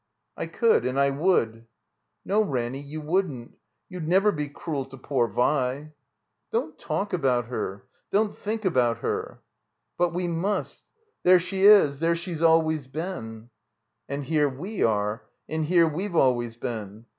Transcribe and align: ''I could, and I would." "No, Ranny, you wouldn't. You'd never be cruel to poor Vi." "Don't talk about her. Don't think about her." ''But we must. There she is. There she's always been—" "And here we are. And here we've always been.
''I 0.35 0.51
could, 0.51 0.83
and 0.83 0.99
I 0.99 1.11
would." 1.11 1.67
"No, 2.25 2.41
Ranny, 2.41 2.79
you 2.79 3.01
wouldn't. 3.01 3.55
You'd 3.87 4.07
never 4.07 4.31
be 4.31 4.49
cruel 4.49 4.83
to 4.85 4.97
poor 4.97 5.27
Vi." 5.27 5.91
"Don't 6.49 6.79
talk 6.79 7.13
about 7.13 7.45
her. 7.49 7.83
Don't 8.11 8.35
think 8.35 8.65
about 8.65 8.97
her." 9.01 9.41
''But 9.99 10.11
we 10.11 10.27
must. 10.27 10.81
There 11.21 11.37
she 11.39 11.65
is. 11.67 11.99
There 11.99 12.15
she's 12.15 12.41
always 12.41 12.87
been—" 12.87 13.51
"And 14.09 14.23
here 14.23 14.49
we 14.49 14.81
are. 14.83 15.23
And 15.47 15.65
here 15.67 15.87
we've 15.87 16.15
always 16.15 16.57
been. 16.57 17.05